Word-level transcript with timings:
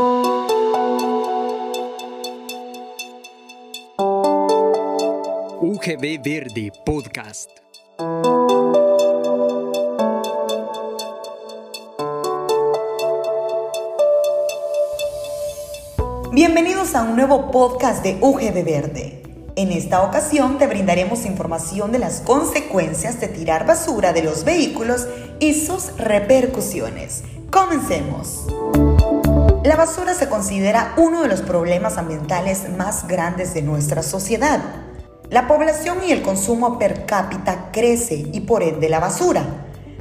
UGB 0.00 0.22
Verde 6.22 6.70
Podcast. 6.86 7.50
Bienvenidos 16.32 16.94
a 16.94 17.02
un 17.02 17.16
nuevo 17.16 17.50
podcast 17.50 18.04
de 18.04 18.18
UGB 18.20 18.64
Verde. 18.64 19.22
En 19.56 19.72
esta 19.72 20.04
ocasión 20.04 20.58
te 20.58 20.68
brindaremos 20.68 21.26
información 21.26 21.90
de 21.90 21.98
las 21.98 22.20
consecuencias 22.20 23.20
de 23.20 23.26
tirar 23.26 23.66
basura 23.66 24.12
de 24.12 24.22
los 24.22 24.44
vehículos 24.44 25.08
y 25.40 25.54
sus 25.54 25.96
repercusiones. 25.96 27.24
Comencemos. 27.50 28.46
La 29.68 29.76
basura 29.76 30.14
se 30.14 30.30
considera 30.30 30.94
uno 30.96 31.20
de 31.20 31.28
los 31.28 31.42
problemas 31.42 31.98
ambientales 31.98 32.70
más 32.78 33.06
grandes 33.06 33.52
de 33.52 33.60
nuestra 33.60 34.02
sociedad. 34.02 34.60
La 35.28 35.46
población 35.46 35.98
y 36.02 36.10
el 36.10 36.22
consumo 36.22 36.78
per 36.78 37.04
cápita 37.04 37.68
crece 37.70 38.14
y 38.14 38.40
por 38.40 38.62
ende 38.62 38.88
la 38.88 38.98
basura, 38.98 39.44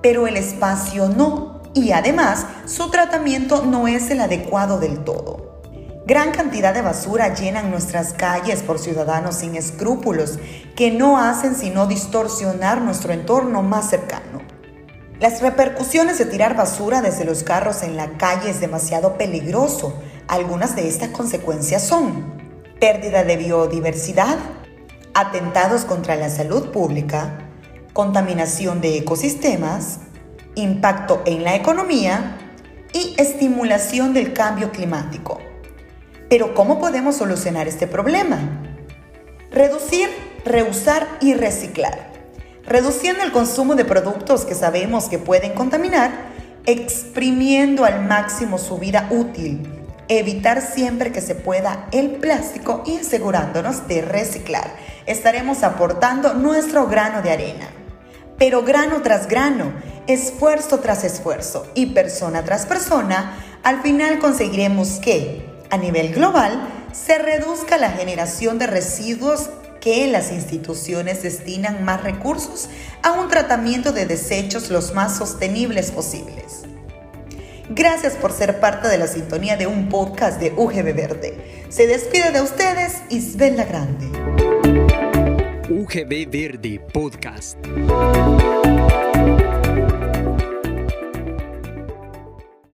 pero 0.00 0.28
el 0.28 0.36
espacio 0.36 1.08
no, 1.08 1.60
y 1.74 1.90
además 1.90 2.46
su 2.66 2.88
tratamiento 2.92 3.64
no 3.64 3.88
es 3.88 4.12
el 4.12 4.20
adecuado 4.20 4.78
del 4.78 5.02
todo. 5.02 5.60
Gran 6.06 6.30
cantidad 6.30 6.72
de 6.72 6.82
basura 6.82 7.34
llenan 7.34 7.72
nuestras 7.72 8.12
calles 8.12 8.62
por 8.62 8.78
ciudadanos 8.78 9.34
sin 9.34 9.56
escrúpulos 9.56 10.38
que 10.76 10.92
no 10.92 11.18
hacen 11.18 11.56
sino 11.56 11.88
distorsionar 11.88 12.80
nuestro 12.80 13.12
entorno 13.12 13.64
más 13.64 13.90
cercano. 13.90 14.27
Las 15.20 15.42
repercusiones 15.42 16.16
de 16.18 16.26
tirar 16.26 16.54
basura 16.54 17.00
desde 17.00 17.24
los 17.24 17.42
carros 17.42 17.82
en 17.82 17.96
la 17.96 18.16
calle 18.18 18.50
es 18.50 18.60
demasiado 18.60 19.18
peligroso. 19.18 20.00
Algunas 20.28 20.76
de 20.76 20.86
estas 20.86 21.08
consecuencias 21.08 21.82
son 21.82 22.38
pérdida 22.78 23.24
de 23.24 23.36
biodiversidad, 23.36 24.38
atentados 25.14 25.84
contra 25.84 26.14
la 26.14 26.30
salud 26.30 26.70
pública, 26.70 27.36
contaminación 27.92 28.80
de 28.80 28.96
ecosistemas, 28.96 29.98
impacto 30.54 31.20
en 31.26 31.42
la 31.42 31.56
economía 31.56 32.38
y 32.92 33.16
estimulación 33.18 34.14
del 34.14 34.32
cambio 34.32 34.70
climático. 34.70 35.40
Pero 36.30 36.54
¿cómo 36.54 36.78
podemos 36.78 37.16
solucionar 37.16 37.66
este 37.66 37.88
problema? 37.88 38.38
Reducir, 39.50 40.10
reusar 40.44 41.08
y 41.20 41.34
reciclar 41.34 42.07
reduciendo 42.68 43.24
el 43.24 43.32
consumo 43.32 43.74
de 43.74 43.84
productos 43.84 44.44
que 44.44 44.54
sabemos 44.54 45.08
que 45.08 45.18
pueden 45.18 45.54
contaminar, 45.54 46.10
exprimiendo 46.66 47.86
al 47.86 48.04
máximo 48.06 48.58
su 48.58 48.78
vida 48.78 49.08
útil, 49.10 49.66
evitar 50.08 50.60
siempre 50.60 51.10
que 51.10 51.22
se 51.22 51.34
pueda 51.34 51.86
el 51.92 52.12
plástico 52.12 52.82
y 52.84 52.98
asegurándonos 52.98 53.88
de 53.88 54.02
reciclar. 54.02 54.70
Estaremos 55.06 55.62
aportando 55.62 56.34
nuestro 56.34 56.86
grano 56.86 57.22
de 57.22 57.30
arena. 57.30 57.68
Pero 58.36 58.62
grano 58.62 59.00
tras 59.02 59.28
grano, 59.28 59.72
esfuerzo 60.06 60.78
tras 60.78 61.04
esfuerzo 61.04 61.66
y 61.74 61.86
persona 61.86 62.44
tras 62.44 62.66
persona, 62.66 63.34
al 63.62 63.80
final 63.82 64.18
conseguiremos 64.18 65.00
que, 65.00 65.44
a 65.70 65.78
nivel 65.78 66.14
global, 66.14 66.68
se 66.92 67.18
reduzca 67.18 67.78
la 67.78 67.90
generación 67.90 68.58
de 68.58 68.66
residuos 68.66 69.50
que 69.80 70.08
las 70.08 70.32
instituciones 70.32 71.22
destinan 71.22 71.84
más 71.84 72.02
recursos 72.02 72.68
a 73.02 73.12
un 73.12 73.28
tratamiento 73.28 73.92
de 73.92 74.06
desechos 74.06 74.70
los 74.70 74.94
más 74.94 75.16
sostenibles 75.16 75.90
posibles. 75.90 76.64
Gracias 77.70 78.14
por 78.14 78.32
ser 78.32 78.60
parte 78.60 78.88
de 78.88 78.98
la 78.98 79.06
sintonía 79.06 79.56
de 79.56 79.66
un 79.66 79.88
podcast 79.88 80.40
de 80.40 80.52
UGB 80.56 80.94
Verde. 80.94 81.66
Se 81.68 81.86
despide 81.86 82.32
de 82.32 82.40
ustedes 82.40 83.02
Isabel 83.10 83.56
La 83.56 83.64
Grande. 83.64 84.06
UGB 85.68 86.30
Verde 86.30 86.80
Podcast. 86.92 87.58